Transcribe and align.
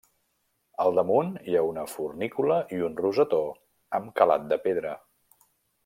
Al 0.85 0.95
damunt 0.99 1.29
hi 1.51 1.57
ha 1.57 1.61
una 1.73 1.83
fornícula 1.91 2.57
i 2.77 2.81
un 2.89 2.97
rosetó 3.03 3.43
amb 3.99 4.11
calat 4.23 4.49
de 4.55 4.61
pedra. 4.65 4.97